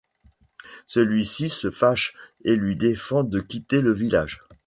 Celui-ci 0.87 1.47
se 1.47 1.69
fâche 1.69 2.15
et 2.43 2.55
lui 2.55 2.75
défend 2.75 3.23
de 3.23 3.39
quitter 3.39 3.81
le 3.81 3.93
village. 3.93 4.43